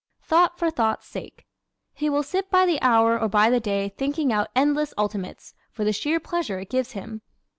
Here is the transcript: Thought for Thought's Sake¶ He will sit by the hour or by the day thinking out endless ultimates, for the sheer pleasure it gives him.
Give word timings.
Thought 0.23 0.57
for 0.57 0.71
Thought's 0.71 1.05
Sake¶ 1.05 1.45
He 1.93 2.09
will 2.09 2.23
sit 2.23 2.49
by 2.49 2.65
the 2.65 2.81
hour 2.81 3.19
or 3.19 3.27
by 3.29 3.51
the 3.51 3.59
day 3.59 3.87
thinking 3.97 4.33
out 4.33 4.49
endless 4.55 4.95
ultimates, 4.97 5.53
for 5.69 5.83
the 5.83 5.93
sheer 5.93 6.19
pleasure 6.19 6.57
it 6.57 6.71
gives 6.71 6.93
him. 6.93 7.21